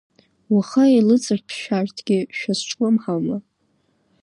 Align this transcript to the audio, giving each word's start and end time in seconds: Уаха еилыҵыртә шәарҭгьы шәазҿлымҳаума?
Уаха 0.53 0.83
еилыҵыртә 0.93 1.53
шәарҭгьы 1.61 2.17
шәазҿлымҳаума? 2.37 3.37